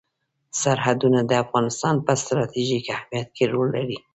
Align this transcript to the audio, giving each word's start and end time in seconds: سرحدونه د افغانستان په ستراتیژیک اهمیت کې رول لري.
سرحدونه 0.61 1.19
د 1.29 1.31
افغانستان 1.43 1.95
په 2.05 2.11
ستراتیژیک 2.21 2.85
اهمیت 2.95 3.27
کې 3.35 3.43
رول 3.53 3.67
لري. 3.77 3.97